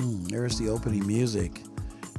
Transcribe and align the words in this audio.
Mm, 0.00 0.28
there's 0.30 0.58
the 0.58 0.68
opening 0.70 1.06
music. 1.06 1.60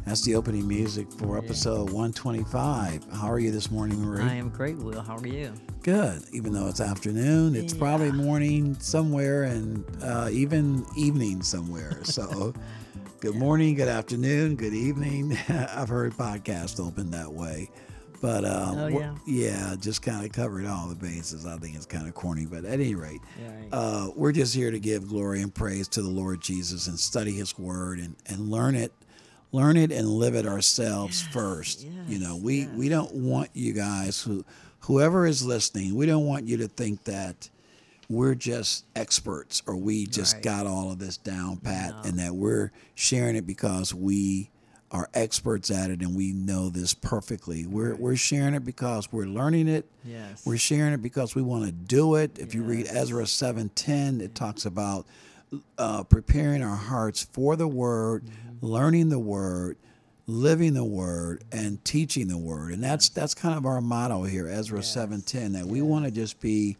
That's 0.05 0.21
the 0.24 0.36
opening 0.36 0.68
music 0.68 1.12
for 1.13 1.38
episode 1.38 1.89
125. 1.89 3.05
How 3.12 3.28
are 3.28 3.39
you 3.39 3.50
this 3.50 3.71
morning, 3.71 4.00
Marie? 4.00 4.21
I 4.21 4.36
am 4.36 4.50
great, 4.50 4.78
Will. 4.78 5.02
How 5.02 5.18
are 5.18 5.26
you? 5.28 5.52
Good. 5.81 6.23
Even 6.31 6.54
though 6.54 6.67
it's 6.67 6.79
afternoon, 6.79 7.55
it's 7.55 7.73
probably 7.73 8.12
morning 8.12 8.75
somewhere 8.79 9.44
and 9.44 9.83
uh, 10.04 10.29
even 10.31 10.86
evening 10.96 11.42
somewhere. 11.42 11.99
So, 12.12 12.54
good 13.20 13.36
morning, 13.36 13.74
good 13.76 13.88
afternoon, 13.88 14.58
good 14.58 14.74
evening. 14.74 15.36
I've 15.50 15.90
heard 15.90 16.13
podcasts 16.13 16.80
open 16.86 17.09
that 17.12 17.32
way. 17.32 17.70
But 18.22 18.45
um, 18.45 18.77
Oh, 18.77 18.88
yeah? 18.88 19.16
yeah, 19.26 19.76
just 19.80 20.02
kind 20.03 20.23
of 20.26 20.31
covered 20.31 20.66
all 20.67 20.88
the 20.88 20.95
bases. 20.95 21.45
I 21.45 21.58
think 21.58 21.76
it's 21.76 21.85
kind 21.88 22.08
of 22.08 22.13
corny, 22.13 22.45
but 22.45 22.66
at 22.66 22.80
any 22.80 22.94
rate, 22.95 23.21
right. 23.40 23.67
uh, 23.71 24.12
we're 24.16 24.31
just 24.31 24.53
here 24.53 24.70
to 24.71 24.80
give 24.80 25.08
glory 25.08 25.41
and 25.41 25.53
praise 25.53 25.88
to 25.90 26.02
the 26.02 26.09
Lord 26.09 26.39
Jesus 26.41 26.88
and 26.88 26.99
study 26.99 27.31
His 27.31 27.57
Word 27.57 27.97
and, 27.99 28.16
and 28.27 28.49
learn 28.52 28.75
it, 28.75 28.94
learn 29.52 29.75
it 29.75 29.91
and 29.91 30.07
live 30.07 30.35
it 30.35 30.45
ourselves 30.45 31.21
first. 31.21 31.84
you 32.07 32.20
know, 32.20 32.35
yes, 32.35 32.44
we 32.44 32.67
we 32.67 32.89
don't 32.89 33.13
want 33.13 33.49
you 33.53 33.73
guys 33.73 34.22
who, 34.22 34.45
whoever 34.81 35.25
is 35.25 35.44
listening, 35.44 35.95
we 35.95 36.05
don't 36.05 36.25
want 36.25 36.45
you 36.45 36.58
to 36.58 36.67
think 36.67 37.03
that 37.05 37.49
we're 38.08 38.35
just 38.35 38.85
experts 38.95 39.63
or 39.66 39.75
we 39.77 40.05
just 40.05 40.35
Right. 40.35 40.44
got 40.44 40.67
all 40.67 40.91
of 40.91 40.99
this 40.99 41.16
down 41.17 41.58
pat 41.58 41.94
and 42.05 42.19
that 42.19 42.35
we're 42.35 42.72
sharing 42.94 43.35
it 43.38 43.47
because 43.47 43.94
we 43.95 44.49
are 44.91 45.09
experts 45.13 45.72
at 45.72 45.90
it 45.90 46.02
and 46.02 46.16
we 46.16 46.34
know 46.34 46.70
this 46.70 46.94
perfectly. 46.94 47.66
We're 47.66 47.95
we're 47.95 48.18
sharing 48.18 48.54
it 48.54 48.66
because 48.66 49.12
we're 49.12 49.26
learning 49.26 49.67
it. 49.70 49.86
Yes. 50.04 50.45
We're 50.45 50.58
sharing 50.58 50.94
it 50.94 51.02
because 51.02 51.34
we 51.34 51.41
want 51.41 51.66
to 51.66 51.72
do 51.72 52.16
it. 52.16 52.38
If 52.38 52.54
you 52.54 52.64
read 52.64 52.88
Ezra 52.90 53.23
7:10, 53.23 54.22
it 54.22 54.36
talks 54.36 54.66
about 54.66 55.05
uh, 55.77 56.04
preparing 56.04 56.62
our 56.64 56.76
hearts 56.76 57.23
for 57.31 57.55
the 57.55 57.67
word, 57.67 58.23
Mm-hmm. 58.25 58.66
learning 58.66 59.09
the 59.09 59.20
word, 59.20 59.78
living 60.28 60.73
the 60.73 60.83
word, 60.86 61.44
and 61.52 61.83
teaching 61.86 62.28
the 62.28 62.38
word. 62.38 62.73
And 62.73 62.83
that's 62.83 63.09
that's 63.09 63.33
kind 63.33 63.58
of 63.58 63.66
our 63.66 63.81
motto 63.81 64.23
here, 64.23 64.48
Ezra 64.48 64.80
7:10, 64.80 65.53
that 65.53 65.67
we 65.67 65.81
want 65.81 66.05
to 66.05 66.11
just 66.11 66.39
be 66.42 66.76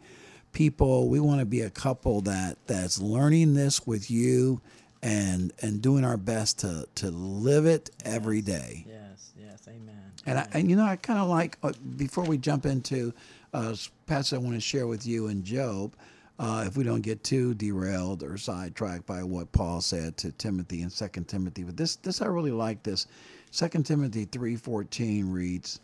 people. 0.52 1.08
We 1.08 1.18
want 1.18 1.40
to 1.40 1.46
be 1.46 1.62
a 1.62 1.70
couple 1.70 2.20
that 2.22 2.58
that's 2.66 3.00
learning 3.00 3.54
this 3.54 3.86
with 3.86 4.10
you, 4.10 4.60
and 5.02 5.52
and 5.60 5.82
doing 5.82 6.04
our 6.04 6.16
best 6.16 6.60
to 6.60 6.86
to 6.96 7.10
live 7.10 7.66
it 7.66 7.90
every 8.04 8.40
day. 8.40 8.84
Yes, 8.88 9.32
yes, 9.38 9.66
amen. 9.68 10.12
And 10.26 10.38
I, 10.38 10.48
and 10.52 10.70
you 10.70 10.76
know, 10.76 10.84
I 10.84 10.96
kind 10.96 11.18
of 11.18 11.28
like 11.28 11.58
uh, 11.62 11.72
before 11.96 12.24
we 12.24 12.38
jump 12.38 12.66
into 12.66 13.12
uh, 13.52 13.74
passage, 14.06 14.36
I 14.36 14.38
want 14.38 14.54
to 14.54 14.60
share 14.60 14.86
with 14.86 15.06
you 15.06 15.26
in 15.28 15.42
Job. 15.42 15.94
Uh, 16.38 16.64
if 16.66 16.76
we 16.76 16.82
don't 16.82 17.02
get 17.02 17.22
too 17.22 17.54
derailed 17.54 18.22
or 18.22 18.36
sidetracked 18.36 19.06
by 19.06 19.22
what 19.22 19.52
Paul 19.52 19.80
said 19.80 20.16
to 20.18 20.32
Timothy 20.32 20.82
in 20.82 20.90
Second 20.90 21.28
Timothy, 21.28 21.62
but 21.62 21.76
this 21.76 21.96
this 21.96 22.22
I 22.22 22.26
really 22.26 22.50
like 22.52 22.82
this. 22.82 23.06
Second 23.50 23.84
Timothy 23.84 24.24
three 24.24 24.56
fourteen 24.56 25.30
reads, 25.30 25.80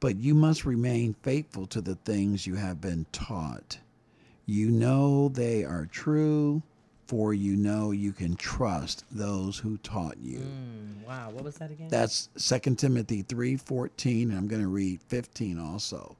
"But 0.00 0.16
you 0.16 0.34
must 0.34 0.64
remain 0.64 1.14
faithful 1.22 1.66
to 1.66 1.80
the 1.80 1.96
things 1.96 2.46
you 2.46 2.54
have 2.54 2.80
been 2.80 3.06
taught. 3.12 3.78
You 4.46 4.70
know 4.70 5.28
they 5.28 5.64
are 5.64 5.86
true, 5.86 6.62
for 7.06 7.32
you 7.32 7.56
know 7.56 7.90
you 7.92 8.12
can 8.12 8.36
trust 8.36 9.04
those 9.10 9.58
who 9.58 9.76
taught 9.78 10.18
you." 10.18 10.40
Mm, 10.40 11.06
wow, 11.06 11.30
what 11.30 11.44
was 11.44 11.56
that 11.56 11.70
again? 11.70 11.88
That's 11.88 12.28
2 12.36 12.76
Timothy 12.76 13.22
3:14 13.22 14.30
and 14.30 14.38
I'm 14.38 14.48
going 14.48 14.62
to 14.62 14.68
read 14.68 15.00
15 15.02 15.58
also. 15.58 16.16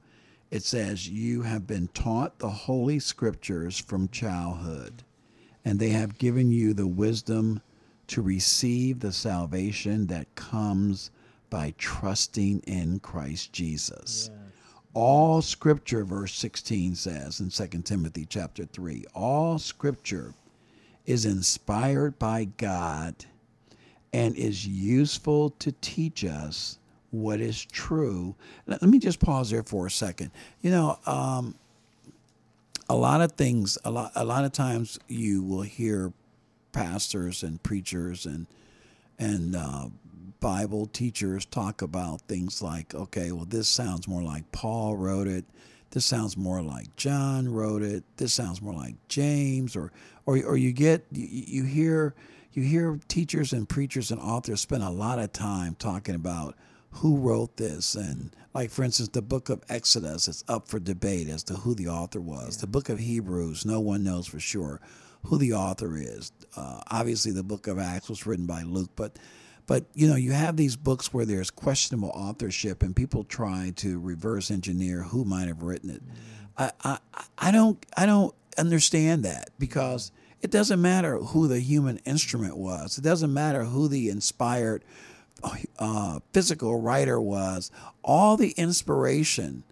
It 0.49 0.63
says 0.63 1.09
you 1.09 1.41
have 1.41 1.67
been 1.67 1.89
taught 1.89 2.39
the 2.39 2.49
holy 2.49 2.99
scriptures 2.99 3.77
from 3.77 4.07
childhood 4.07 5.03
and 5.65 5.79
they 5.79 5.89
have 5.89 6.17
given 6.17 6.49
you 6.49 6.73
the 6.73 6.87
wisdom 6.87 7.61
to 8.07 8.21
receive 8.21 9.01
the 9.01 9.11
salvation 9.11 10.07
that 10.07 10.33
comes 10.35 11.11
by 11.49 11.73
trusting 11.77 12.59
in 12.61 12.99
Christ 12.99 13.51
Jesus. 13.51 14.29
yes. 14.31 14.53
All 14.93 15.41
scripture 15.41 16.05
verse 16.05 16.33
16 16.33 16.95
says 16.95 17.41
in 17.41 17.49
2 17.49 17.81
Timothy 17.83 18.25
chapter 18.25 18.63
3, 18.63 19.03
all 19.13 19.59
scripture 19.59 20.33
is 21.07 21.25
inspired 21.25 22.19
by 22.19 22.45
God 22.57 23.15
and 24.13 24.35
is 24.35 24.67
useful 24.67 25.49
to 25.51 25.71
teach 25.81 26.23
us 26.23 26.77
what 27.09 27.39
is 27.39 27.63
true. 27.65 28.35
Let 28.67 28.83
me 28.83 28.99
just 28.99 29.19
pause 29.19 29.49
there 29.49 29.63
for 29.63 29.87
a 29.87 29.91
second. 29.91 30.31
You 30.61 30.71
know, 30.71 30.99
um, 31.05 31.55
a 32.89 32.95
lot 32.95 33.21
of 33.21 33.31
things, 33.31 33.77
a 33.83 33.89
lot, 33.89 34.11
a 34.15 34.25
lot 34.25 34.45
of 34.45 34.51
times 34.51 34.99
you 35.07 35.41
will 35.41 35.61
hear 35.61 36.11
pastors 36.73 37.41
and 37.41 37.63
preachers 37.63 38.25
and 38.25 38.45
and 39.19 39.55
uh, 39.55 39.87
Bible 40.39 40.85
teachers 40.85 41.43
talk 41.45 41.81
about 41.81 42.21
things 42.21 42.61
like, 42.61 42.93
okay, 42.93 43.31
well, 43.31 43.45
this 43.45 43.67
sounds 43.67 44.07
more 44.07 44.21
like 44.21 44.51
Paul 44.51 44.95
wrote 44.95 45.27
it. 45.27 45.43
This 45.91 46.05
sounds 46.05 46.37
more 46.37 46.61
like 46.61 46.95
John 46.95 47.51
wrote 47.51 47.81
it. 47.81 48.03
This 48.17 48.33
sounds 48.33 48.61
more 48.61 48.73
like 48.73 48.95
James, 49.07 49.75
or 49.75 49.91
or 50.25 50.37
or 50.43 50.57
you 50.57 50.71
get 50.71 51.05
you, 51.11 51.27
you 51.29 51.63
hear 51.63 52.13
you 52.53 52.63
hear 52.63 52.99
teachers 53.07 53.53
and 53.53 53.69
preachers 53.69 54.11
and 54.11 54.19
authors 54.19 54.61
spend 54.61 54.83
a 54.83 54.89
lot 54.89 55.19
of 55.19 55.31
time 55.31 55.75
talking 55.75 56.15
about 56.15 56.55
who 56.91 57.17
wrote 57.17 57.57
this 57.57 57.95
and 57.95 58.35
like 58.53 58.71
for 58.71 58.83
instance 58.83 59.09
the 59.09 59.21
book 59.21 59.49
of 59.49 59.63
exodus 59.69 60.27
is 60.27 60.43
up 60.47 60.67
for 60.67 60.79
debate 60.79 61.29
as 61.29 61.43
to 61.43 61.53
who 61.53 61.75
the 61.75 61.87
author 61.87 62.19
was 62.19 62.57
the 62.57 62.67
book 62.67 62.89
of 62.89 62.97
hebrews 62.97 63.65
no 63.65 63.79
one 63.79 64.03
knows 64.03 64.25
for 64.25 64.39
sure 64.39 64.81
who 65.25 65.37
the 65.37 65.53
author 65.53 65.97
is 65.97 66.31
uh, 66.55 66.81
obviously 66.89 67.31
the 67.31 67.43
book 67.43 67.67
of 67.67 67.77
acts 67.77 68.09
was 68.09 68.25
written 68.25 68.47
by 68.47 68.63
luke 68.63 68.89
but 68.95 69.19
but 69.67 69.85
you 69.93 70.07
know 70.07 70.15
you 70.15 70.31
have 70.31 70.57
these 70.57 70.75
books 70.75 71.13
where 71.13 71.25
there's 71.25 71.51
questionable 71.51 72.09
authorship 72.09 72.81
and 72.81 72.95
people 72.95 73.23
try 73.23 73.71
to 73.75 73.99
reverse 73.99 74.49
engineer 74.49 75.03
who 75.03 75.23
might 75.23 75.47
have 75.47 75.61
written 75.61 75.89
it. 75.91 76.01
I, 76.57 76.71
I 76.83 76.97
i 77.37 77.51
don't 77.51 77.85
i 77.95 78.07
don't 78.07 78.33
understand 78.57 79.23
that 79.25 79.51
because 79.59 80.11
it 80.41 80.51
doesn't 80.51 80.81
matter 80.81 81.17
who 81.17 81.47
the 81.47 81.59
human 81.59 81.97
instrument 82.05 82.57
was. 82.57 82.97
It 82.97 83.03
doesn't 83.03 83.33
matter 83.33 83.65
who 83.65 83.87
the 83.87 84.09
inspired 84.09 84.83
uh, 85.79 86.19
physical 86.33 86.81
writer 86.81 87.19
was, 87.19 87.71
all 88.03 88.37
the 88.37 88.51
inspiration, 88.51 89.63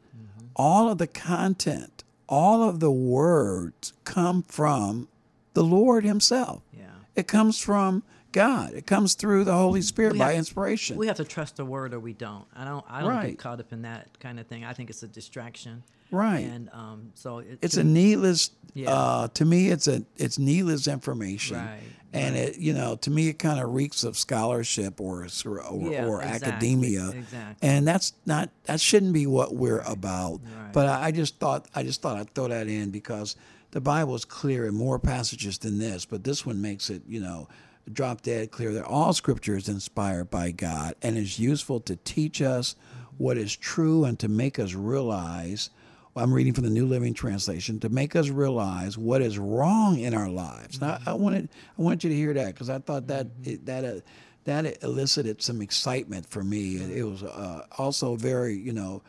all 0.56 0.90
of 0.90 0.98
the 0.98 1.08
content, 1.08 2.04
all 2.28 2.68
of 2.68 2.80
the 2.80 2.92
words 2.92 3.94
come 4.04 4.44
from 4.44 5.08
the 5.54 5.64
Lord 5.64 6.04
Himself. 6.04 6.62
Yeah. 6.74 6.86
It 7.16 7.28
comes 7.28 7.60
from 7.60 8.04
God. 8.36 8.74
It 8.74 8.86
comes 8.86 9.14
through 9.16 9.46
the 9.46 9.54
Holy 9.54 9.82
Spirit 9.82 10.14
We 10.14 10.20
by 10.20 10.28
have- 10.32 10.36
inspiration. 10.40 10.98
We 10.98 11.08
have 11.08 11.16
to 11.18 11.24
trust 11.24 11.56
the 11.56 11.64
word 11.66 11.94
or 11.94 12.00
we 12.02 12.12
don't. 12.14 12.46
I 12.54 12.66
don't 12.66 12.86
I 12.90 13.00
don't 13.02 13.10
Right. 13.10 13.30
get 13.30 13.40
caught 13.40 13.60
up 13.62 13.72
in 13.72 13.84
that 13.84 14.20
kind 14.20 14.40
of 14.40 14.48
thing. 14.48 14.66
I 14.66 14.74
think 14.74 14.90
it's 14.90 15.02
a 15.04 15.08
distraction. 15.08 15.84
Right. 16.12 16.46
And 16.46 16.70
um 16.74 17.12
so 17.16 17.40
it 17.40 17.60
it's 17.62 17.78
a 17.78 17.84
needless. 17.84 18.52
Yeah. 18.74 18.90
Uh, 18.92 19.28
to 19.30 19.46
me, 19.46 19.70
it's 19.70 19.88
a 19.88 20.04
it's 20.18 20.38
needless 20.38 20.86
information. 20.88 21.56
Right, 21.58 21.80
And 22.12 22.36
it, 22.36 22.58
you 22.58 22.74
know, 22.74 22.98
to 22.98 23.10
me, 23.10 23.30
it 23.30 23.40
kind 23.40 23.58
of 23.62 23.74
reeks 23.74 24.04
of 24.04 24.18
scholarship 24.18 25.00
or 25.00 25.26
or, 25.46 25.62
or, 25.62 25.92
Yeah, 25.92 26.06
or 26.06 26.22
exactly, 26.22 26.48
academia. 26.52 27.10
exactly. 27.12 27.70
And 27.70 27.88
that's 27.88 28.12
not 28.26 28.50
that 28.66 28.82
shouldn't 28.82 29.14
be 29.14 29.28
what 29.28 29.56
we're 29.56 29.80
about. 29.80 30.42
Right. 30.44 30.74
But 30.74 30.88
I, 30.88 31.06
I 31.06 31.12
just 31.12 31.40
thought 31.40 31.68
I 31.74 31.84
just 31.84 32.02
thought 32.02 32.18
I'd 32.18 32.34
throw 32.36 32.50
that 32.50 32.68
in 32.68 32.92
because 32.92 33.38
the 33.72 33.80
Bible 33.82 34.14
is 34.16 34.26
clear 34.26 34.68
in 34.68 34.74
more 34.76 35.00
passages 35.00 35.58
than 35.58 35.78
this, 35.80 36.04
but 36.06 36.24
this 36.26 36.46
one 36.46 36.62
makes 36.62 36.90
it, 36.90 37.02
you 37.08 37.20
know, 37.22 37.48
drop 37.92 38.22
dead 38.22 38.52
clear 38.52 38.74
that 38.74 38.86
all 38.86 39.14
scripture 39.14 39.56
is 39.56 39.70
inspired 39.70 40.30
by 40.30 40.52
God 40.52 40.96
and 41.02 41.18
is 41.18 41.40
useful 41.40 41.80
to 41.82 41.96
teach 41.98 42.42
us 42.42 42.76
what 43.18 43.38
is 43.38 43.56
true 43.56 44.06
and 44.06 44.18
to 44.20 44.28
make 44.28 44.60
us 44.60 44.74
realize 44.74 45.70
I'm 46.18 46.34
reading 46.34 46.54
from 46.54 46.64
the 46.64 46.70
New 46.70 46.86
Living 46.86 47.14
Translation 47.14 47.80
to 47.82 47.90
make 47.90 48.16
us 48.16 48.30
realize 48.30 48.98
what 48.98 49.22
is 49.22 49.38
wrong 49.38 50.00
in 50.00 50.14
our 50.14 50.30
lives. 50.30 50.80
Now, 50.80 50.98
I 51.06 51.14
wanted 51.14 51.50
I 51.78 51.82
want 51.82 52.06
you 52.06 52.10
to 52.10 52.16
hear 52.16 52.34
that 52.34 52.54
because 52.54 52.70
I 52.70 52.80
thought 52.80 53.08
that 53.08 53.28
it, 53.44 53.66
that 53.66 53.84
uh, 53.84 54.00
that 54.46 54.82
elicited 54.82 55.42
some 55.42 55.62
excitement 55.62 56.26
for 56.26 56.42
me. 56.42 56.78
It, 56.78 57.00
it 57.00 57.04
was 57.04 57.22
uh, 57.22 57.66
also 57.78 58.16
very 58.16 58.56
you 58.58 58.72
know 58.72 59.02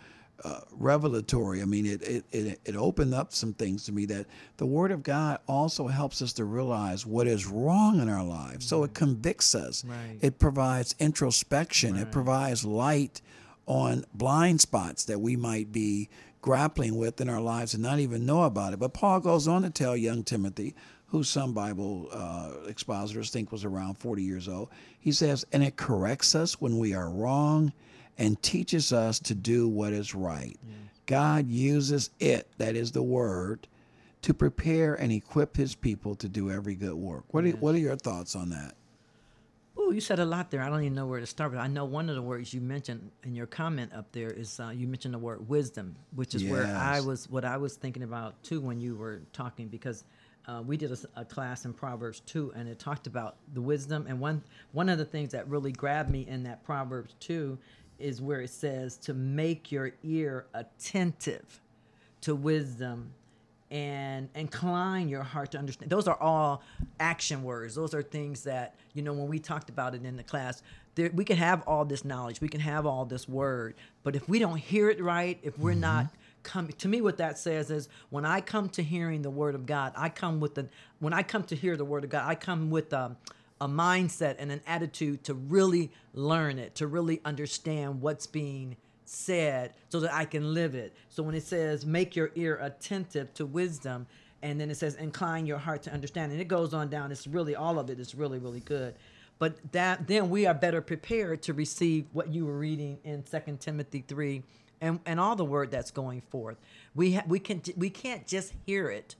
uh, 0.44 0.60
revelatory. 0.72 1.62
I 1.62 1.64
mean, 1.64 1.86
it, 1.86 2.02
it 2.02 2.24
it 2.30 2.60
it 2.64 2.76
opened 2.76 3.14
up 3.14 3.32
some 3.32 3.54
things 3.54 3.84
to 3.84 3.92
me 3.92 4.04
that 4.06 4.26
the 4.58 4.66
Word 4.66 4.92
of 4.92 5.02
God 5.02 5.38
also 5.48 5.86
helps 5.86 6.20
us 6.20 6.32
to 6.34 6.44
realize 6.44 7.06
what 7.06 7.26
is 7.26 7.46
wrong 7.46 8.00
in 8.00 8.08
our 8.08 8.24
lives. 8.24 8.66
So 8.66 8.84
it 8.84 8.94
convicts 8.94 9.54
us. 9.54 9.84
Right. 9.84 10.18
It 10.20 10.38
provides 10.38 10.94
introspection. 10.98 11.96
It 11.96 12.12
provides 12.12 12.64
light 12.64 13.22
on 13.66 14.04
blind 14.14 14.60
spots 14.60 15.04
that 15.06 15.20
we 15.20 15.36
might 15.36 15.72
be 15.72 16.08
grappling 16.40 16.96
with 16.96 17.20
in 17.20 17.28
our 17.28 17.40
lives 17.40 17.74
and 17.74 17.82
not 17.82 17.98
even 17.98 18.24
know 18.24 18.44
about 18.44 18.72
it. 18.72 18.78
But 18.78 18.94
Paul 18.94 19.18
goes 19.20 19.48
on 19.48 19.62
to 19.62 19.70
tell 19.70 19.96
young 19.96 20.22
Timothy, 20.22 20.76
who 21.08 21.22
some 21.22 21.52
Bible 21.52 22.08
uh, 22.12 22.52
expositors 22.66 23.30
think 23.30 23.52
was 23.52 23.64
around 23.64 23.96
40 23.98 24.22
years 24.22 24.48
old, 24.48 24.68
he 24.98 25.12
says, 25.12 25.46
and 25.52 25.62
it 25.62 25.76
corrects 25.76 26.34
us 26.34 26.60
when 26.60 26.78
we 26.78 26.94
are 26.94 27.08
wrong 27.10 27.72
and 28.18 28.40
teaches 28.42 28.92
us 28.92 29.18
to 29.20 29.34
do 29.34 29.68
what 29.68 29.92
is 29.92 30.14
right. 30.14 30.56
God 31.06 31.48
uses 31.48 32.10
it, 32.18 32.48
that 32.58 32.74
is 32.74 32.90
the 32.90 33.02
word, 33.02 33.68
to 34.22 34.34
prepare 34.34 34.94
and 34.94 35.12
equip 35.12 35.56
his 35.56 35.76
people 35.76 36.16
to 36.16 36.28
do 36.28 36.50
every 36.50 36.74
good 36.74 36.94
work. 36.94 37.24
What 37.32 37.44
are, 37.44 37.50
what 37.50 37.74
are 37.76 37.78
your 37.78 37.96
thoughts 37.96 38.34
on 38.34 38.50
that? 38.50 38.74
Oh, 39.78 39.92
you 39.92 40.00
said 40.00 40.18
a 40.18 40.24
lot 40.24 40.50
there. 40.50 40.62
I 40.62 40.68
don't 40.68 40.80
even 40.80 40.94
know 40.94 41.06
where 41.06 41.20
to 41.20 41.26
start, 41.26 41.52
but 41.52 41.60
I 41.60 41.68
know 41.68 41.84
one 41.84 42.08
of 42.08 42.16
the 42.16 42.22
words 42.22 42.52
you 42.52 42.60
mentioned 42.60 43.10
in 43.22 43.36
your 43.36 43.46
comment 43.46 43.92
up 43.94 44.10
there 44.10 44.30
is 44.30 44.58
uh, 44.58 44.70
you 44.70 44.88
mentioned 44.88 45.14
the 45.14 45.18
word 45.18 45.48
wisdom, 45.48 45.94
which 46.16 46.34
is 46.34 46.42
where 46.44 46.66
I 46.66 47.00
was 47.00 47.30
what 47.30 47.44
I 47.44 47.56
was 47.56 47.76
thinking 47.76 48.02
about 48.02 48.42
too 48.42 48.60
when 48.60 48.80
you 48.80 48.96
were 48.96 49.20
talking 49.32 49.68
because 49.68 50.02
uh, 50.46 50.62
we 50.64 50.76
did 50.76 50.96
a 51.16 51.24
class 51.24 51.64
in 51.64 51.72
Proverbs 51.72 52.20
two 52.20 52.52
and 52.54 52.68
it 52.68 52.78
talked 52.78 53.06
about 53.06 53.36
the 53.54 53.60
wisdom 53.60 54.06
and 54.08 54.20
one 54.20 54.42
one 54.72 54.88
of 54.88 54.98
the 54.98 55.04
things 55.04 55.32
that 55.32 55.48
really 55.48 55.72
grabbed 55.72 56.10
me 56.10 56.26
in 56.28 56.42
that 56.44 56.64
Proverbs 56.64 57.14
two 57.20 57.58
is 57.98 58.20
where 58.20 58.42
it 58.42 58.50
says 58.50 58.96
to 58.98 59.14
make 59.14 59.72
your 59.72 59.92
ear 60.02 60.46
attentive 60.54 61.60
to 62.20 62.34
wisdom 62.34 63.12
and 63.70 64.28
incline 64.34 65.08
your 65.08 65.22
heart 65.22 65.50
to 65.52 65.58
understand. 65.58 65.90
Those 65.90 66.06
are 66.06 66.20
all 66.20 66.62
action 67.00 67.42
words. 67.42 67.74
Those 67.74 67.94
are 67.94 68.02
things 68.02 68.42
that, 68.44 68.76
you 68.94 69.02
know, 69.02 69.12
when 69.12 69.26
we 69.26 69.38
talked 69.38 69.70
about 69.70 69.94
it 69.94 70.04
in 70.04 70.16
the 70.16 70.22
class, 70.22 70.62
there, 70.94 71.10
we 71.12 71.24
can 71.24 71.36
have 71.36 71.62
all 71.66 71.84
this 71.84 72.04
knowledge, 72.04 72.40
we 72.40 72.48
can 72.48 72.60
have 72.60 72.86
all 72.86 73.04
this 73.04 73.28
word, 73.28 73.74
but 74.02 74.14
if 74.14 74.28
we 74.28 74.38
don't 74.38 74.58
hear 74.58 74.88
it 74.88 75.02
right, 75.02 75.38
if 75.42 75.58
we're 75.58 75.74
not 75.74 76.06
coming, 76.46 76.72
to 76.72 76.88
me, 76.88 77.02
what 77.02 77.18
that 77.18 77.38
says 77.38 77.70
is 77.70 77.90
when 78.08 78.24
I 78.24 78.40
come 78.40 78.70
to 78.70 78.82
hearing 78.82 79.20
the 79.20 79.30
word 79.30 79.54
of 79.54 79.66
God, 79.66 79.92
I 79.96 80.08
come 80.08 80.40
with 80.40 80.54
the, 80.54 80.68
when 81.00 81.12
I 81.12 81.22
come 81.22 81.42
to 81.44 81.56
hear 81.56 81.76
the 81.76 81.84
word 81.84 82.04
of 82.04 82.10
God, 82.10 82.26
I 82.26 82.36
come 82.36 82.70
with 82.70 82.92
a, 82.92 83.16
a 83.60 83.68
mindset 83.68 84.36
and 84.38 84.50
an 84.52 84.60
attitude 84.66 85.24
to 85.24 85.34
really 85.34 85.90
learn 86.14 86.58
it, 86.58 86.76
to 86.76 86.86
really 86.86 87.20
understand 87.24 88.00
what's 88.00 88.26
being 88.26 88.76
said 89.04 89.72
so 89.88 90.00
that 90.00 90.14
I 90.14 90.24
can 90.24 90.54
live 90.54 90.74
it. 90.74 90.94
So 91.08 91.22
when 91.22 91.34
it 91.34 91.42
says 91.42 91.84
make 91.84 92.16
your 92.16 92.30
ear 92.36 92.58
attentive 92.62 93.34
to 93.34 93.44
wisdom 93.44 94.06
and 94.42 94.60
then 94.60 94.70
it 94.70 94.76
says 94.76 94.94
incline 94.96 95.46
your 95.46 95.58
heart 95.58 95.82
to 95.84 95.92
understand 95.92 96.32
and 96.32 96.40
it 96.40 96.48
goes 96.48 96.74
on 96.74 96.88
down 96.88 97.12
it's 97.12 97.26
really 97.26 97.54
all 97.54 97.78
of 97.78 97.88
it 97.88 98.00
is 98.00 98.14
really 98.14 98.38
really 98.38 98.60
good. 98.60 98.94
But 99.38 99.72
that 99.72 100.08
then 100.08 100.28
we 100.28 100.46
are 100.46 100.54
better 100.54 100.80
prepared 100.80 101.42
to 101.42 101.52
receive 101.52 102.06
what 102.12 102.32
you 102.32 102.46
were 102.46 102.58
reading 102.58 102.98
in 103.04 103.24
Second 103.24 103.60
Timothy 103.60 104.04
3 104.08 104.42
and 104.80 105.00
and 105.06 105.18
all 105.20 105.36
the 105.36 105.44
word 105.44 105.70
that's 105.70 105.90
going 105.90 106.20
forth. 106.20 106.56
We 106.94 107.14
ha- 107.14 107.24
we 107.26 107.38
can 107.38 107.62
we 107.76 107.90
can't 107.90 108.26
just 108.26 108.52
hear 108.66 108.88
it. 108.90 109.16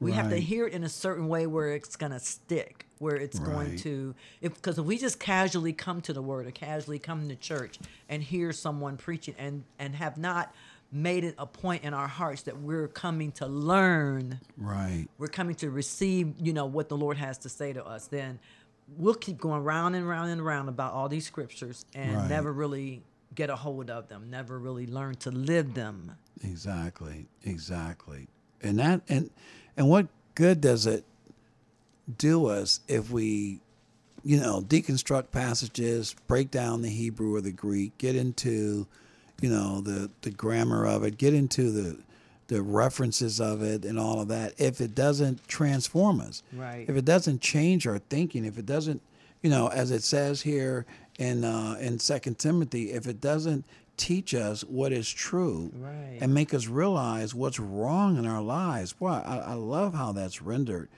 We 0.00 0.12
have 0.12 0.30
to 0.30 0.36
hear 0.36 0.68
it 0.68 0.74
in 0.74 0.84
a 0.84 0.88
certain 0.88 1.26
way 1.26 1.48
where 1.48 1.72
it's 1.74 1.96
going 1.96 2.12
to 2.12 2.20
stick, 2.20 2.86
where 3.00 3.16
it's 3.16 3.40
going 3.40 3.76
to 3.78 4.14
if 4.40 4.54
because 4.54 4.78
if 4.78 4.84
we 4.84 4.96
just 4.96 5.18
casually 5.18 5.72
come 5.72 6.00
to 6.02 6.12
the 6.12 6.22
word 6.22 6.46
or 6.46 6.52
casually 6.52 7.00
come 7.00 7.28
to 7.28 7.34
church 7.34 7.80
and 8.08 8.22
hear 8.22 8.52
someone 8.52 8.96
preaching 8.96 9.34
and 9.38 9.64
and 9.80 9.96
have 9.96 10.16
not 10.16 10.54
made 10.92 11.24
it 11.24 11.34
a 11.36 11.46
point 11.46 11.82
in 11.82 11.94
our 11.94 12.06
hearts 12.06 12.42
that 12.42 12.58
we're 12.60 12.86
coming 12.88 13.32
to 13.32 13.46
learn 13.46 14.38
Right. 14.56 15.06
we're 15.18 15.26
coming 15.26 15.54
to 15.56 15.68
receive 15.68 16.32
you 16.40 16.52
know 16.54 16.64
what 16.64 16.88
the 16.88 16.96
lord 16.96 17.18
has 17.18 17.36
to 17.38 17.48
say 17.50 17.74
to 17.74 17.84
us 17.84 18.06
then 18.06 18.38
we'll 18.96 19.12
keep 19.14 19.36
going 19.38 19.62
round 19.64 19.96
and 19.96 20.08
round 20.08 20.30
and 20.30 20.42
round 20.42 20.68
about 20.70 20.94
all 20.94 21.08
these 21.10 21.26
scriptures 21.26 21.84
and 21.94 22.14
Right. 22.16 22.30
never 22.30 22.50
really 22.52 23.02
get 23.34 23.50
a 23.50 23.56
hold 23.56 23.90
of 23.90 24.08
them 24.08 24.28
never 24.30 24.58
really 24.58 24.86
learn 24.86 25.14
to 25.14 25.30
live 25.30 25.74
them 25.74 26.16
Exactly. 26.44 27.26
Exactly. 27.44 28.28
And 28.62 28.78
that 28.78 29.02
and 29.08 29.30
and 29.76 29.88
what 29.88 30.08
good 30.34 30.60
does 30.60 30.86
it 30.86 31.04
do 32.16 32.46
us 32.46 32.80
if 32.88 33.10
we 33.10 33.60
you 34.24 34.38
know 34.38 34.60
deconstruct 34.60 35.30
passages, 35.30 36.14
break 36.26 36.50
down 36.50 36.82
the 36.82 36.88
Hebrew 36.88 37.34
or 37.34 37.40
the 37.40 37.52
Greek, 37.52 37.96
get 37.98 38.16
into 38.16 38.86
you 39.40 39.48
know 39.48 39.80
the 39.80 40.10
the 40.22 40.30
grammar 40.30 40.86
of 40.86 41.04
it, 41.04 41.18
get 41.18 41.34
into 41.34 41.70
the 41.70 41.98
the 42.48 42.62
references 42.62 43.40
of 43.42 43.62
it 43.62 43.84
and 43.84 43.98
all 43.98 44.20
of 44.22 44.28
that 44.28 44.54
if 44.58 44.80
it 44.80 44.94
doesn't 44.94 45.46
transform 45.46 46.20
us. 46.20 46.42
Right. 46.52 46.86
If 46.88 46.96
it 46.96 47.04
doesn't 47.04 47.40
change 47.42 47.86
our 47.86 47.98
thinking, 47.98 48.44
if 48.44 48.56
it 48.56 48.64
doesn't, 48.64 49.02
you 49.42 49.50
know, 49.50 49.68
as 49.68 49.90
it 49.90 50.02
says 50.02 50.42
here 50.42 50.86
in 51.18 51.44
uh, 51.44 51.76
in 51.80 51.98
Second 51.98 52.38
Timothy, 52.38 52.92
if 52.92 53.06
it 53.06 53.20
doesn't 53.20 53.64
teach 53.96 54.32
us 54.34 54.62
what 54.62 54.92
is 54.92 55.08
true 55.10 55.72
Right. 55.74 56.18
and 56.20 56.32
make 56.32 56.54
us 56.54 56.68
realize 56.68 57.34
what's 57.34 57.58
wrong 57.58 58.16
in 58.16 58.26
our 58.26 58.40
lives. 58.42 58.92
Boy, 58.92 59.08
I, 59.08 59.38
I 59.38 59.54
love 59.54 59.92
how 59.92 60.12
that's 60.12 60.40
rendered 60.40 60.88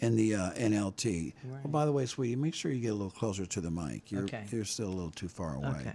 in 0.00 0.16
the 0.16 0.34
uh, 0.34 0.50
NLT. 0.52 1.34
Oh, 1.46 1.50
Right. 1.50 1.70
by 1.70 1.84
the 1.84 1.92
way, 1.92 2.06
sweetie, 2.06 2.34
make 2.36 2.54
sure 2.54 2.70
you 2.72 2.80
get 2.80 2.88
a 2.92 2.94
little 2.94 3.10
closer 3.10 3.44
to 3.44 3.60
the 3.60 3.70
mic. 3.70 4.10
You're 4.10 4.22
Okay. 4.24 4.44
you're 4.50 4.64
still 4.64 4.88
a 4.88 4.96
little 4.96 5.10
too 5.10 5.28
far 5.28 5.56
away. 5.56 5.68
Okay. 5.80 5.92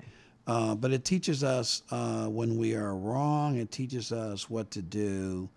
Uh, 0.47 0.75
but 0.75 0.91
it 0.91 1.03
teaches 1.05 1.43
us 1.43 1.81
uh, 1.91 2.25
when 2.27 2.57
we 2.57 2.75
are 2.75 2.95
wrong. 2.95 3.57
It 3.57 3.71
teaches 3.71 4.11
us 4.11 4.49
what 4.49 4.69
to 4.71 4.81
do. 4.83 5.49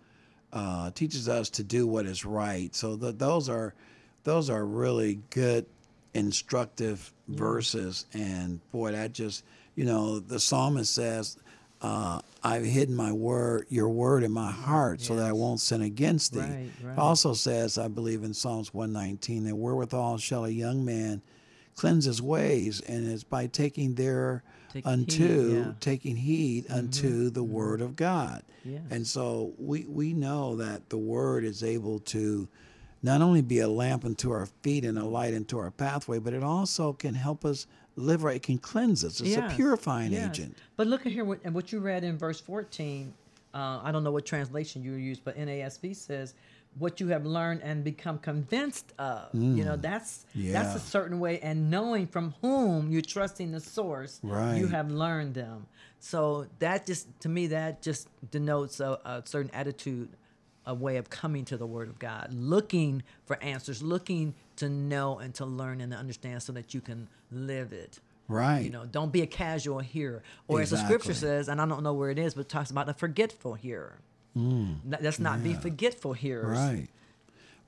Uh, 0.53 0.91
teaches 0.93 1.29
us 1.29 1.51
to 1.51 1.65
do 1.65 1.87
what 1.87 2.07
is 2.07 2.25
right. 2.25 2.75
So 2.75 2.97
th- 2.97 3.17
those 3.19 3.49
are 3.49 3.75
those 4.23 4.49
are 4.49 4.65
really 4.65 5.21
good, 5.31 5.67
instructive 6.15 7.13
verses. 7.29 8.07
And 8.13 8.61
boy, 8.71 8.93
that 8.93 9.13
just 9.13 9.45
you 9.75 9.85
know 9.85 10.21
the 10.21 10.41
psalmist 10.41 10.95
says, 10.95 11.37
uh, 11.83 12.21
"I've 12.43 12.65
hidden 12.65 12.95
my 12.95 13.13
word, 13.13 13.67
your 13.69 13.89
word, 13.89 14.23
in 14.23 14.33
my 14.33 14.51
heart, 14.51 15.01
so 15.01 15.17
that 15.17 15.27
I 15.27 15.33
won't 15.33 15.61
sin 15.61 15.83
against 15.83 16.33
thee." 16.33 16.41
Right, 16.41 16.71
right. 16.83 16.99
Also 16.99 17.35
says, 17.35 17.79
I 17.79 17.89
believe 17.89 18.23
in 18.23 18.35
Psalms 18.35 18.73
119, 18.73 19.45
that 19.45 19.57
wherewithal 19.57 20.19
shall 20.19 20.45
a 20.45 20.51
young 20.51 20.85
man 20.85 21.23
cleanse 21.75 22.05
his 22.05 22.23
ways, 22.23 22.81
and 22.81 23.11
it's 23.11 23.25
by 23.25 23.47
taking 23.47 23.95
there 23.95 24.43
Take 24.73 24.87
unto 24.87 25.23
heed, 25.23 25.55
yeah. 25.55 25.61
Mm-hmm. 25.63 25.79
taking 25.81 26.17
heed 26.17 26.71
unto 26.71 27.31
the 27.31 27.45
word 27.45 27.81
of 27.81 27.97
God. 27.97 28.43
Yes. 28.65 28.83
And 28.91 29.07
so 29.07 29.53
we 29.59 29.85
we 29.85 30.13
know 30.15 30.57
that 30.57 30.89
the 30.89 30.99
word 30.99 31.45
is 31.45 31.63
able 31.63 32.01
to 32.01 32.49
not 33.05 33.21
only 33.23 33.43
be 33.43 33.59
a 33.61 33.69
lamp 33.69 34.05
unto 34.05 34.31
our 34.33 34.47
feet 34.63 34.85
and 34.85 34.99
a 34.99 35.05
light 35.05 35.35
into 35.35 35.59
our 35.59 35.71
pathway, 35.71 36.19
but 36.19 36.33
it 36.33 36.43
also 36.43 36.93
can 36.95 37.15
help 37.15 37.45
us 37.45 37.67
live 37.97 38.25
right. 38.25 38.37
It 38.37 38.43
can 38.43 38.59
cleanse 38.59 39.05
us. 39.05 39.21
It's 39.21 39.31
Yes, 39.31 39.53
a 39.53 39.55
purifying 39.55 40.13
yes. 40.13 40.31
agent. 40.31 40.57
But 40.77 40.87
look 40.87 41.05
at 41.07 41.13
here, 41.13 41.25
what, 41.25 41.39
and 41.45 41.55
what 41.55 41.71
you 41.71 41.81
read 41.81 42.03
in 42.03 42.17
verse 42.19 42.41
14, 42.41 43.13
uh, 43.53 43.81
I 43.85 43.93
don't 43.93 44.03
know 44.05 44.11
what 44.11 44.25
translation 44.25 44.83
you 44.83 44.93
use, 44.95 45.21
but 45.21 45.37
NASB 45.37 45.95
says, 45.95 46.35
what 46.79 46.99
you 46.99 47.07
have 47.09 47.25
learned 47.25 47.61
and 47.63 47.85
become 47.85 48.19
convinced 48.19 48.93
of. 48.99 49.29
You 49.33 49.65
know, 49.65 49.77
that's 49.77 50.27
that's 50.35 50.73
Mm. 50.73 50.77
A 50.77 50.81
certain 50.81 51.21
way, 51.21 51.39
and 51.41 51.71
knowing 51.71 52.07
from 52.09 52.35
whom 52.41 52.91
you're 52.91 53.01
trusting 53.03 53.53
the 53.53 53.61
source, 53.61 54.19
you 54.59 54.67
have 54.69 54.91
learned 54.91 55.35
them. 55.35 55.67
So 56.01 56.47
that 56.59 56.85
just, 56.87 57.07
to 57.21 57.29
me, 57.29 57.47
that 57.49 57.81
just 57.81 58.09
denotes 58.33 58.81
a, 58.81 58.99
a 59.05 59.23
certain 59.25 59.53
attitude, 59.55 60.09
a 60.67 60.75
way 60.75 60.97
of 60.97 61.11
coming 61.11 61.45
to 61.47 61.57
the 61.57 61.67
Word 61.67 61.89
of 61.89 61.99
God, 61.99 62.29
looking 62.33 63.03
for 63.27 63.43
answers, 63.43 63.83
looking 63.83 64.35
to 64.57 64.69
know 64.69 65.19
and 65.19 65.35
to 65.35 65.45
learn 65.45 65.81
and 65.81 65.93
to 65.93 65.99
understand 65.99 66.43
so 66.43 66.53
that 66.53 66.75
you 66.75 66.81
can 66.81 67.09
live 67.31 67.73
it. 67.73 67.99
Right. 68.29 68.61
You 68.61 68.71
know, 68.71 68.87
don't 68.87 69.13
be 69.13 69.23
a 69.23 69.27
casual 69.27 69.81
hearer. 69.81 70.23
Or 70.49 70.61
as 70.61 70.71
the 70.71 70.79
scripture 70.79 71.15
says, 71.15 71.49
and 71.49 71.61
I 71.61 71.67
don't 71.67 71.83
know 71.83 71.93
where 71.93 72.11
it 72.11 72.19
is, 72.19 72.35
but 72.35 72.43
it 72.43 72.49
talks 72.49 72.71
about 72.71 72.89
a 72.89 72.95
forgetful 72.95 73.55
hearer. 73.55 73.99
Let's 74.35 75.19
not 75.19 75.43
be 75.43 75.55
forgetful 75.55 76.15
hearers. 76.15 76.59
Mm. 76.59 76.73
Right. 76.73 76.89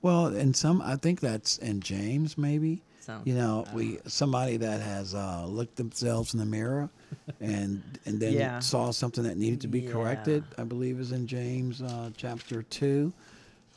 Well, 0.01 0.27
and 0.27 0.55
some 0.55 0.81
I 0.81 0.95
think 0.95 1.19
that's 1.19 1.57
in 1.57 1.81
James 1.81 2.37
maybe. 2.37 2.83
So, 3.07 3.21
you 3.23 3.35
know, 3.35 3.65
we 3.73 3.99
somebody 4.05 4.57
that 4.57 4.81
has 4.81 5.15
uh, 5.15 5.45
looked 5.47 5.77
themselves 5.77 6.33
in 6.33 6.41
the 6.41 6.45
mirror 6.45 6.89
and 7.39 7.81
and 8.05 8.19
then 8.19 8.33
Yeah. 8.33 8.59
saw 8.59 8.91
something 8.91 9.23
that 9.23 9.37
needed 9.37 9.61
to 9.61 9.69
be 9.69 9.79
Yeah. 9.79 9.91
corrected. 9.93 10.43
I 10.57 10.65
believe 10.65 10.99
is 10.99 11.13
in 11.13 11.25
James 11.25 11.81
uh, 11.81 12.09
chapter 12.17 12.63
two. 12.63 13.13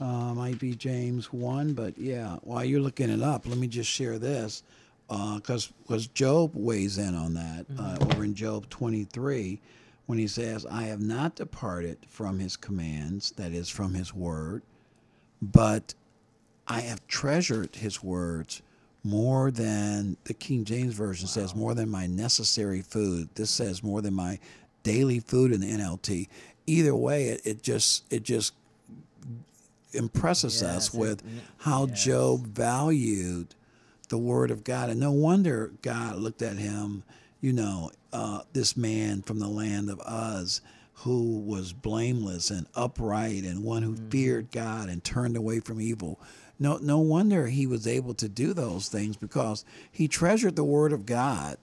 Uh, 0.00 0.34
might 0.34 0.58
be 0.58 0.74
James 0.74 1.32
one, 1.32 1.74
but 1.74 1.96
yeah. 1.96 2.38
While 2.42 2.64
you're 2.64 2.80
looking 2.80 3.08
it 3.08 3.22
up, 3.22 3.46
let 3.46 3.56
me 3.56 3.68
just 3.68 3.88
share 3.88 4.18
this 4.18 4.64
because 5.08 5.68
because 5.86 6.08
Job 6.08 6.50
weighs 6.54 6.98
in 6.98 7.14
on 7.14 7.34
that 7.34 7.66
uh, 7.78 7.98
over 8.00 8.24
in 8.24 8.34
Job 8.34 8.68
23 8.68 9.60
when 10.06 10.18
he 10.18 10.26
says, 10.26 10.66
"I 10.66 10.84
have 10.84 11.00
not 11.00 11.36
departed 11.36 11.98
from 12.08 12.40
His 12.40 12.56
commands, 12.56 13.30
that 13.36 13.52
is, 13.52 13.68
from 13.68 13.94
His 13.94 14.12
word, 14.12 14.62
but 15.40 15.94
I 16.66 16.80
have 16.80 17.06
treasured 17.06 17.76
His 17.76 18.02
words." 18.02 18.62
More 19.02 19.50
than 19.50 20.16
the 20.24 20.34
King 20.34 20.64
James 20.64 20.94
Version 20.94 21.26
says, 21.26 21.54
more 21.54 21.74
than 21.74 21.88
my 21.88 22.06
necessary 22.06 22.82
food. 22.82 23.28
This 23.34 23.50
says 23.50 23.82
more 23.82 24.02
than 24.02 24.12
my 24.14 24.38
daily 24.82 25.20
food 25.20 25.52
in 25.52 25.60
the 25.60 25.68
NLT. 25.70 26.28
Either 26.66 26.94
way, 26.94 27.28
it, 27.28 27.40
it 27.44 27.62
just 27.62 28.04
it 28.12 28.22
just 28.22 28.52
impresses 29.92 30.62
us 30.62 30.86
Yes, 30.86 30.94
it- 30.94 30.98
with 30.98 31.24
mm, 31.26 31.38
how 31.58 31.86
yes. 31.86 32.04
Job 32.04 32.46
valued 32.46 33.54
the 34.08 34.18
word 34.18 34.50
of 34.50 34.64
God. 34.64 34.90
And 34.90 35.00
no 35.00 35.12
wonder 35.12 35.72
God 35.82 36.16
looked 36.16 36.42
at 36.42 36.56
him, 36.58 37.02
you 37.40 37.52
know, 37.52 37.90
uh, 38.12 38.42
this 38.52 38.76
man 38.76 39.22
from 39.22 39.38
the 39.38 39.48
land 39.48 39.88
of 39.88 40.00
Uz 40.06 40.60
who 40.94 41.38
was 41.38 41.72
blameless 41.72 42.50
and 42.50 42.66
upright 42.74 43.44
and 43.44 43.64
one 43.64 43.82
who 43.82 43.94
Mm-hmm. 43.94 44.08
feared 44.10 44.50
God 44.50 44.88
and 44.90 45.02
turned 45.02 45.36
away 45.36 45.60
from 45.60 45.80
evil. 45.80 46.20
No, 46.60 46.76
no 46.76 46.98
wonder 46.98 47.46
he 47.48 47.66
was 47.66 47.86
able 47.86 48.14
to 48.14 48.28
do 48.28 48.52
those 48.52 48.88
things 48.88 49.16
because 49.16 49.64
he 49.90 50.06
treasured 50.06 50.54
the 50.56 50.62
word 50.64 50.92
of 50.92 51.06
God 51.06 51.56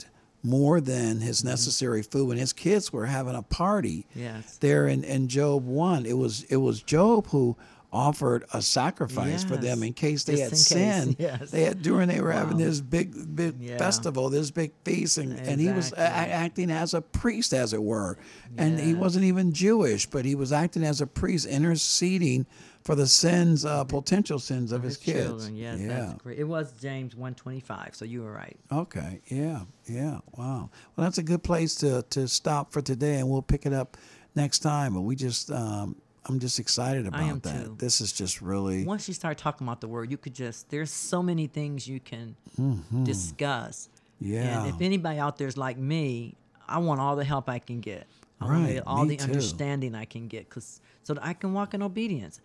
more 0.43 0.81
than 0.81 1.19
his 1.21 1.39
Mm-hmm. 1.39 1.47
necessary 1.49 2.01
food. 2.03 2.27
When 2.27 2.37
his 2.37 2.51
kids 2.53 2.91
were 2.91 3.05
having 3.05 3.35
a 3.35 3.43
party, 3.43 4.05
Yes. 4.15 4.57
there 4.57 4.87
in, 4.87 5.03
in 5.03 5.27
Job 5.27 5.65
one, 5.65 6.05
it 6.05 6.17
was 6.17 6.43
it 6.49 6.57
was 6.57 6.81
Job 6.81 7.27
who 7.27 7.55
offered 7.93 8.43
a 8.53 8.61
sacrifice 8.61 9.45
for 9.45 9.55
them 9.55 9.81
in 9.81 9.93
case 9.93 10.25
they 10.25 10.35
Just 10.35 10.43
had 10.43 10.51
in 10.51 10.57
sinned. 11.05 11.15
yes. 11.19 11.51
They 11.51 11.63
had 11.63 11.81
during 11.81 12.09
they 12.09 12.19
were 12.19 12.33
having 12.33 12.57
this 12.57 12.81
big 12.81 13.33
big 13.35 13.55
Yeah. 13.61 13.77
festival, 13.77 14.29
this 14.29 14.51
big 14.51 14.73
feast, 14.83 15.17
and, 15.17 15.31
and 15.39 15.61
he 15.61 15.69
was 15.71 15.93
a- 15.93 15.99
acting 15.99 16.69
as 16.69 16.93
a 16.93 17.01
priest, 17.01 17.53
as 17.53 17.71
it 17.73 17.81
were. 17.81 18.17
And 18.57 18.77
he 18.79 18.93
wasn't 18.93 19.23
even 19.25 19.53
Jewish, 19.53 20.05
but 20.05 20.25
he 20.25 20.35
was 20.35 20.51
acting 20.51 20.83
as 20.83 20.99
a 21.01 21.07
priest, 21.07 21.45
interceding 21.45 22.45
for 22.87 22.95
the 22.95 23.05
sins, 23.05 23.65
uh, 23.65 23.83
potential 23.83 24.39
sins 24.39 24.71
of 24.71 24.81
his, 24.81 24.95
kids. 24.95 25.25
children. 25.27 25.57
Yes, 25.57 25.77
yeah. 25.77 25.87
that's 25.89 26.13
great. 26.23 26.39
It 26.39 26.45
was 26.45 26.71
James 26.79 27.17
125, 27.17 27.89
so 27.93 28.05
you 28.05 28.23
were 28.23 28.31
right. 28.31 28.55
Okay. 28.71 29.19
Yeah. 29.27 29.63
Yeah. 29.87 30.19
Wow. 30.37 30.69
Well, 30.95 31.03
that's 31.03 31.17
a 31.17 31.23
good 31.23 31.43
place 31.43 31.75
to 31.75 32.03
to 32.11 32.29
stop 32.29 32.71
for 32.71 32.81
today, 32.81 33.15
and 33.15 33.29
we'll 33.29 33.41
pick 33.41 33.65
it 33.65 33.73
up 33.73 33.97
next 34.35 34.59
time. 34.59 34.93
But 34.93 35.01
we 35.01 35.17
just, 35.17 35.51
um, 35.51 35.97
I'm 36.27 36.39
just 36.39 36.59
excited 36.59 37.05
about 37.05 37.43
that. 37.43 37.65
too. 37.65 37.75
This 37.77 37.99
is 37.99 38.13
just 38.13 38.41
really. 38.41 38.85
Once 38.85 39.09
you 39.09 39.13
start 39.13 39.37
talking 39.37 39.67
about 39.67 39.81
the 39.81 39.89
word, 39.89 40.09
you 40.09 40.15
could 40.15 40.33
just 40.33 40.69
there's 40.69 40.89
so 40.89 41.21
many 41.21 41.47
things 41.47 41.89
you 41.89 41.99
can 41.99 42.37
discuss. 43.03 43.89
Mm-hmm. 44.23 44.33
Yeah. 44.33 44.63
And 44.63 44.73
if 44.73 44.79
anybody 44.79 45.19
out 45.19 45.37
there's 45.37 45.57
like 45.57 45.77
me, 45.77 46.35
I 46.69 46.77
want 46.77 47.01
all 47.01 47.17
the 47.17 47.25
help 47.25 47.49
I 47.49 47.59
can 47.59 47.81
get. 47.81 48.07
I 48.39 48.45
want 48.45 48.65
Right, 48.65 48.81
all 48.87 49.03
me 49.03 49.17
the 49.17 49.25
too. 49.25 49.31
understanding 49.31 49.93
I 49.93 50.05
can 50.05 50.29
get, 50.29 50.49
cause 50.49 50.79
so 51.03 51.15
that 51.15 51.25
I 51.25 51.33
can 51.33 51.53
walk 51.53 51.73
in 51.73 51.81
obedience. 51.81 52.39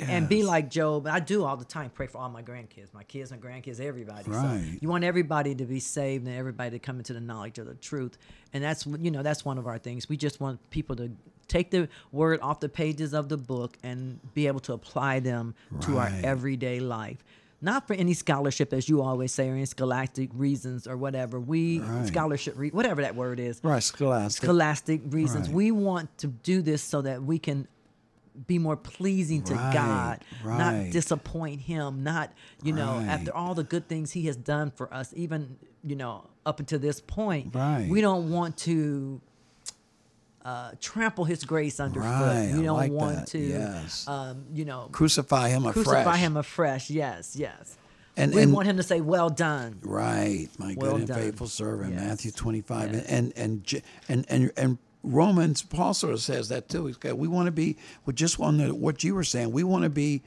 And 0.00 0.28
be 0.28 0.36
Yes. 0.38 0.46
like 0.46 0.70
Job. 0.70 1.06
I 1.06 1.20
do 1.20 1.44
all 1.44 1.56
the 1.56 1.64
time. 1.64 1.90
Pray 1.90 2.06
for 2.06 2.18
all 2.18 2.28
my 2.30 2.42
grandkids, 2.42 2.94
my 2.94 3.02
kids, 3.02 3.30
my 3.30 3.36
grandkids, 3.36 3.80
everybody. 3.80 4.30
Right. 4.30 4.60
So 4.72 4.78
you 4.80 4.88
want 4.88 5.04
everybody 5.04 5.54
to 5.56 5.64
be 5.64 5.80
saved 5.80 6.26
and 6.26 6.34
everybody 6.36 6.70
to 6.70 6.78
come 6.78 6.98
into 6.98 7.12
the 7.12 7.20
knowledge 7.20 7.58
of 7.58 7.66
the 7.66 7.74
truth. 7.74 8.16
And 8.52 8.62
that's 8.64 8.86
you 8.86 9.10
know 9.10 9.22
that's 9.22 9.44
one 9.44 9.58
of 9.58 9.66
our 9.66 9.78
things. 9.78 10.08
We 10.08 10.16
just 10.16 10.40
want 10.40 10.58
people 10.70 10.96
to 10.96 11.10
take 11.48 11.70
the 11.70 11.88
word 12.12 12.38
off 12.40 12.60
the 12.60 12.68
pages 12.68 13.12
of 13.12 13.28
the 13.28 13.36
book 13.36 13.76
and 13.82 14.20
be 14.34 14.46
able 14.46 14.60
to 14.60 14.72
apply 14.72 15.20
them 15.20 15.54
to 15.82 15.98
our 15.98 16.10
everyday 16.22 16.78
life. 16.80 17.18
Not 17.62 17.86
for 17.86 17.92
any 17.92 18.14
scholarship, 18.14 18.72
as 18.72 18.88
you 18.88 19.02
always 19.02 19.32
say, 19.32 19.50
or 19.50 19.52
any 19.52 19.66
scholastic 19.66 20.30
reasons 20.32 20.86
or 20.86 20.96
whatever. 20.96 21.38
We 21.38 21.80
Right. 21.80 22.06
scholarship, 22.06 22.54
re- 22.56 22.70
whatever 22.70 23.02
that 23.02 23.16
word 23.16 23.38
is 23.38 23.60
Right. 23.62 23.82
Scholastic. 23.82 24.44
scholastic 24.44 25.02
reasons. 25.10 25.48
Right. 25.48 25.56
We 25.56 25.70
want 25.72 26.16
to 26.18 26.28
do 26.28 26.62
this 26.62 26.80
so 26.82 27.02
that 27.02 27.22
we 27.22 27.38
can 27.38 27.66
be 28.46 28.58
more 28.58 28.76
pleasing 28.76 29.42
to 29.44 29.54
Right, 29.54 29.72
God, 29.74 30.24
right. 30.42 30.58
not 30.58 30.90
disappoint 30.92 31.60
Him, 31.62 32.02
not, 32.02 32.32
you 32.62 32.72
know, 32.72 32.96
Right. 32.96 33.06
after 33.06 33.34
all 33.34 33.54
the 33.54 33.64
good 33.64 33.88
things 33.88 34.12
He 34.12 34.26
has 34.26 34.36
done 34.36 34.70
for 34.70 34.92
us, 34.92 35.12
even, 35.16 35.56
you 35.84 35.96
know, 35.96 36.24
up 36.46 36.58
until 36.60 36.78
this 36.78 37.00
point, 37.00 37.54
Right. 37.54 37.88
we 37.88 38.00
don't 38.00 38.30
want 38.30 38.56
to 38.58 39.20
uh, 40.44 40.72
trample 40.80 41.24
His 41.26 41.44
grace 41.44 41.78
underfoot. 41.80 42.08
Right, 42.08 42.52
We 42.56 42.62
don't 42.62 42.76
like 42.76 42.90
want 42.92 43.16
that, 43.16 43.26
to, 43.28 43.38
yes. 43.38 44.08
um, 44.08 44.44
you 44.54 44.64
know, 44.64 44.88
Crucify 44.90 45.50
him 45.50 45.66
afresh. 45.66 45.84
crucify 45.84 46.16
Him 46.16 46.36
afresh. 46.38 46.88
Yes, 46.88 47.36
yes. 47.36 47.76
And- 48.16 48.34
we 48.34 48.42
and- 48.42 48.52
want 48.52 48.66
Him 48.66 48.78
to 48.78 48.82
say, 48.82 49.00
well 49.02 49.28
done. 49.28 49.78
Right, 49.82 50.48
my 50.58 50.74
Well 50.78 50.92
good 50.92 50.98
and 51.00 51.08
done. 51.08 51.18
faithful 51.18 51.46
servant, 51.46 51.92
Yes. 51.92 52.02
Matthew 52.02 52.30
twenty-five, 52.30 52.92
Yes. 52.94 53.04
and 53.06 53.32
and 53.36 53.82
and 54.08 54.24
and 54.30 54.50
and 54.56 54.78
Romans. 55.02 55.62
Paul 55.62 55.94
sort 55.94 56.12
of 56.12 56.20
says 56.20 56.48
that 56.50 56.68
too. 56.68 56.86
He's 56.86 56.96
got, 56.96 57.16
we 57.18 57.28
want 57.28 57.46
to 57.46 57.52
be. 57.52 57.76
We 58.06 58.12
just 58.14 58.38
want 58.38 58.58
to, 58.60 58.74
what 58.74 59.02
you 59.04 59.14
were 59.14 59.24
saying. 59.24 59.52
We 59.52 59.64
want 59.64 59.84
to 59.84 59.90
be 59.90 60.22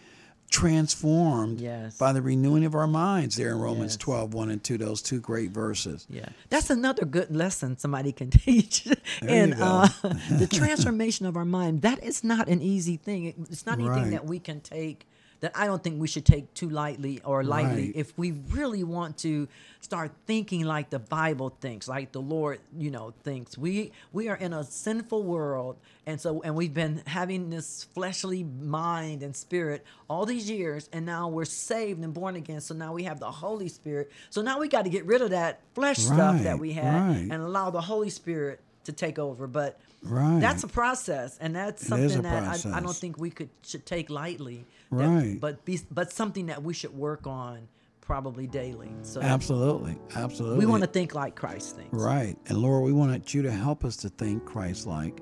transformed 0.50 1.60
Yes. 1.60 1.98
by 1.98 2.14
the 2.14 2.22
renewing 2.22 2.64
of 2.64 2.76
our 2.76 2.86
minds. 2.88 3.36
There 3.36 3.50
in 3.52 3.58
Romans 3.60 3.94
Yes. 3.94 3.98
12, 3.98 4.34
1 4.34 4.52
and 4.52 4.64
two, 4.64 4.78
those 4.78 5.02
two 5.02 5.20
great 5.20 5.50
verses. 5.52 6.06
Yeah, 6.10 6.30
that's 6.50 6.70
another 6.70 7.06
good 7.06 7.36
lesson 7.36 7.78
somebody 7.78 8.12
can 8.12 8.30
teach. 8.32 8.88
And 9.22 9.56
uh, 9.58 9.88
the 10.30 10.48
transformation 10.52 11.26
of 11.26 11.36
our 11.38 11.46
mind, 11.46 11.82
that 11.82 12.04
is 12.04 12.24
not 12.24 12.48
an 12.50 12.62
easy 12.62 12.98
thing. 12.98 13.34
It's 13.50 13.66
not 13.66 13.80
anything 13.80 13.94
Right. 14.04 14.12
that 14.12 14.26
we 14.26 14.40
can 14.40 14.62
take, 14.62 15.08
that 15.44 15.52
I 15.56 15.68
don't 15.68 15.84
think 15.84 16.00
we 16.00 16.08
should 16.08 16.24
take 16.26 16.54
too 16.54 16.70
lightly 16.70 17.20
or 17.26 17.44
lightly 17.44 17.88
Right. 17.88 17.96
if 17.96 18.18
we 18.18 18.32
really 18.50 18.86
want 18.86 19.18
to 19.20 19.50
start 19.82 20.14
thinking 20.26 20.64
like 20.64 20.90
the 20.90 21.00
Bible 21.00 21.50
thinks, 21.60 21.86
like 21.86 22.14
the 22.14 22.22
Lord, 22.22 22.62
you 22.78 22.90
know, 22.90 23.14
thinks. 23.26 23.58
We 23.58 23.92
we 24.14 24.30
are 24.30 24.38
in 24.38 24.54
a 24.54 24.64
sinful 24.64 25.24
world, 25.24 25.76
and 26.08 26.20
so 26.20 26.42
and 26.44 26.56
we've 26.56 26.74
been 26.74 27.04
having 27.08 27.50
this 27.50 27.84
fleshly 27.94 28.46
mind 28.46 29.22
and 29.22 29.36
spirit 29.36 29.84
all 30.10 30.26
these 30.26 30.50
years, 30.50 30.90
and 30.94 31.06
now 31.06 31.28
we're 31.28 31.44
saved 31.44 32.02
and 32.02 32.14
born 32.14 32.38
again. 32.38 32.62
So 32.62 32.74
now 32.74 32.94
we 32.94 33.04
have 33.04 33.20
the 33.20 33.30
Holy 33.30 33.68
Spirit. 33.68 34.14
So 34.30 34.42
now 34.42 34.62
we 34.62 34.70
got 34.70 34.84
to 34.86 34.90
get 34.90 35.06
rid 35.06 35.22
of 35.22 35.32
that 35.32 35.60
flesh 35.76 35.98
stuff 35.98 36.42
that 36.44 36.58
we 36.58 36.72
had 36.72 36.94
right. 37.02 37.28
and 37.30 37.34
allow 37.34 37.70
the 37.70 37.82
Holy 37.82 38.10
Spirit 38.10 38.62
to 38.86 38.94
take 38.94 39.20
over. 39.20 39.46
But 39.48 39.78
Right. 40.04 40.40
that's 40.40 40.64
a 40.64 40.68
process, 40.68 41.38
and 41.40 41.56
that's 41.56 41.86
something 41.88 42.22
that 42.24 42.66
I, 42.66 42.78
I 42.78 42.80
don't 42.82 42.96
think 42.96 43.18
we 43.18 43.30
could 43.30 43.50
should 43.66 43.86
take 43.86 44.10
lightly. 44.10 44.66
that- 44.92 44.98
Right. 45.08 45.40
but 45.40 45.66
be 45.66 45.80
but 45.90 46.12
something 46.12 46.48
that 46.48 46.62
we 46.64 46.74
should 46.74 46.94
work 46.96 47.26
on 47.26 47.68
probably 48.02 48.48
daily. 48.48 48.92
So 49.02 49.22
Absolutely, 49.22 49.98
absolutely. 50.16 50.60
we 50.60 50.66
want 50.66 50.84
to 50.84 50.88
think 50.88 51.16
like 51.16 51.36
Christ 51.36 51.78
thinks. 51.78 51.94
Right. 51.94 52.38
And 52.48 52.58
Lord, 52.58 52.84
we 52.84 52.92
want 52.92 53.34
you 53.34 53.42
to 53.44 53.52
help 53.52 53.86
us 53.86 53.96
to 53.98 54.10
think 54.10 54.44
Christ 54.46 54.86
like 54.86 55.22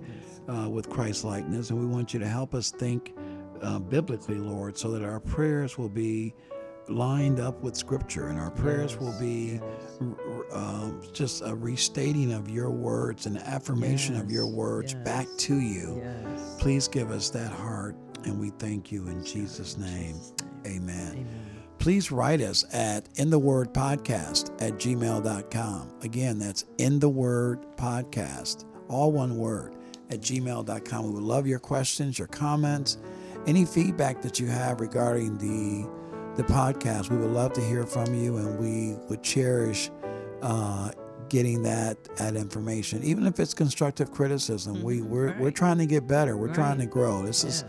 uh, 0.49 0.67
with 0.67 0.89
Christ 0.89 1.23
likeness. 1.23 1.69
And 1.69 1.79
we 1.79 1.85
want 1.85 2.11
you 2.13 2.19
to 2.19 2.27
help 2.27 2.55
us 2.55 2.71
think 2.71 3.13
uh, 3.61 3.77
biblically, 3.77 4.39
Lord, 4.39 4.77
so 4.79 4.89
that 4.91 5.03
our 5.03 5.19
prayers 5.19 5.77
will 5.77 5.89
be 5.89 6.33
lined 6.87 7.39
up 7.39 7.61
with 7.61 7.75
Scripture 7.75 8.27
and 8.27 8.39
our 8.39 8.51
prayers 8.51 8.97
will 8.97 9.17
be 9.19 9.59
um, 10.51 11.01
just 11.13 11.41
a 11.45 11.55
restating 11.55 12.33
of 12.33 12.49
your 12.49 12.69
words 12.69 13.25
and 13.25 13.37
affirmation 13.37 14.15
of 14.17 14.31
your 14.31 14.47
words 14.47 14.93
yes. 14.93 15.03
back 15.03 15.27
to 15.37 15.59
you. 15.59 16.01
Yes. 16.03 16.55
Please 16.59 16.87
give 16.87 17.11
us 17.11 17.29
that 17.31 17.51
heart. 17.51 17.95
And 18.23 18.39
we 18.39 18.51
thank 18.51 18.91
you 18.91 19.07
in 19.07 19.23
Jesus' 19.23 19.77
name. 19.77 20.15
Amen. 20.65 21.11
Amen. 21.13 21.61
Please 21.79 22.11
write 22.11 22.41
us 22.41 22.63
at 22.73 23.09
in 23.15 23.31
the 23.31 23.39
word 23.39 23.73
podcast 23.73 24.51
at 24.61 24.73
gmail.com. 24.73 25.91
Again, 26.03 26.37
that's 26.37 26.65
in 26.77 26.99
the 26.99 27.09
word 27.09 27.65
podcast, 27.75 28.65
all 28.87 29.11
one 29.11 29.37
word, 29.37 29.75
at 30.11 30.21
gmail.com. 30.21 31.05
We 31.05 31.11
would 31.11 31.23
love 31.23 31.47
your 31.47 31.57
questions, 31.57 32.19
your 32.19 32.27
comments, 32.27 32.99
any 33.47 33.65
feedback 33.65 34.21
that 34.21 34.39
you 34.39 34.45
have 34.45 34.79
regarding 34.79 35.39
the 35.39 35.89
the 36.35 36.43
podcast. 36.43 37.09
We 37.09 37.17
would 37.17 37.31
love 37.31 37.53
to 37.53 37.61
hear 37.61 37.85
from 37.85 38.13
you, 38.13 38.37
and 38.37 38.59
we 38.59 38.95
would 39.09 39.21
cherish 39.23 39.89
uh, 40.41 40.91
getting 41.29 41.63
that 41.63 41.97
that 42.17 42.35
information, 42.35 43.03
even 43.03 43.25
if 43.25 43.39
it's 43.39 43.53
constructive 43.53 44.11
criticism. 44.11 44.81
we 44.83 45.01
we're, 45.01 45.37
we're 45.39 45.51
trying 45.51 45.77
to 45.77 45.85
get 45.85 46.07
better. 46.07 46.37
We're 46.37 46.53
trying 46.53 46.79
to 46.79 46.85
grow. 46.85 47.23
This 47.23 47.43
is 47.43 47.63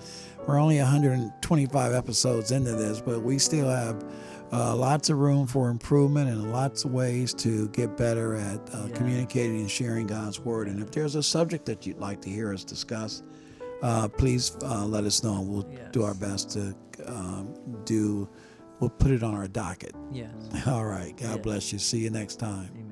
we're 0.46 0.58
only 0.58 0.78
125 0.78 1.92
episodes 1.94 2.50
into 2.50 2.72
this, 2.72 3.00
but 3.00 3.22
we 3.22 3.38
still 3.38 3.68
have 3.68 4.04
uh, 4.52 4.74
lots 4.74 5.08
of 5.08 5.18
room 5.18 5.46
for 5.46 5.70
improvement 5.70 6.28
and 6.28 6.52
lots 6.52 6.84
of 6.84 6.92
ways 6.92 7.32
to 7.32 7.68
get 7.68 7.96
better 7.96 8.34
at 8.34 8.58
uh, 8.74 8.86
Yeah. 8.88 8.94
communicating 8.96 9.60
and 9.60 9.70
sharing 9.70 10.06
God's 10.06 10.40
word. 10.40 10.66
And 10.68 10.82
if 10.82 10.90
there's 10.90 11.14
a 11.14 11.22
subject 11.22 11.64
that 11.66 11.86
you'd 11.86 11.98
like 12.00 12.20
to 12.22 12.28
hear 12.28 12.52
us 12.52 12.64
discuss, 12.64 13.22
uh, 13.82 14.08
please 14.08 14.56
uh, 14.62 14.84
let 14.84 15.04
us 15.04 15.22
know. 15.22 15.40
We'll 15.40 15.68
do 15.92 16.02
our 16.02 16.14
best 16.14 16.50
to 16.50 16.74
um, 17.06 17.54
do. 17.84 18.28
We'll 18.82 18.90
put 18.90 19.12
it 19.12 19.22
on 19.22 19.32
our 19.36 19.46
docket. 19.46 19.94
Yes. 20.10 20.32
All 20.66 20.84
right. 20.84 21.16
God 21.16 21.36
Yes. 21.36 21.38
bless 21.38 21.72
you. 21.72 21.78
See 21.78 21.98
you 21.98 22.10
next 22.10 22.40
time. 22.40 22.68
Amen. 22.74 22.91